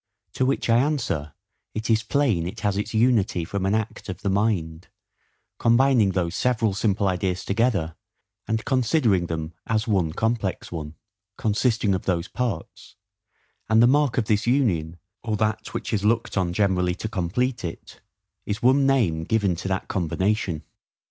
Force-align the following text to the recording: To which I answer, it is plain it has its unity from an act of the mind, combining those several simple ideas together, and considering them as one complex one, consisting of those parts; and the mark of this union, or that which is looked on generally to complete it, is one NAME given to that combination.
To 0.33 0.47
which 0.47 0.67
I 0.67 0.77
answer, 0.79 1.35
it 1.75 1.87
is 1.87 2.01
plain 2.01 2.47
it 2.47 2.61
has 2.61 2.75
its 2.75 2.91
unity 2.91 3.45
from 3.45 3.67
an 3.67 3.75
act 3.75 4.09
of 4.09 4.23
the 4.23 4.31
mind, 4.31 4.87
combining 5.59 6.13
those 6.13 6.33
several 6.33 6.73
simple 6.73 7.07
ideas 7.07 7.45
together, 7.45 7.95
and 8.47 8.65
considering 8.65 9.27
them 9.27 9.53
as 9.67 9.87
one 9.87 10.11
complex 10.13 10.71
one, 10.71 10.95
consisting 11.37 11.93
of 11.93 12.05
those 12.05 12.27
parts; 12.27 12.95
and 13.69 13.79
the 13.79 13.85
mark 13.85 14.17
of 14.17 14.25
this 14.25 14.47
union, 14.47 14.97
or 15.21 15.37
that 15.37 15.71
which 15.75 15.93
is 15.93 16.03
looked 16.03 16.35
on 16.35 16.51
generally 16.51 16.95
to 16.95 17.07
complete 17.07 17.63
it, 17.63 18.01
is 18.43 18.63
one 18.63 18.87
NAME 18.87 19.23
given 19.25 19.55
to 19.55 19.67
that 19.67 19.87
combination. 19.87 20.63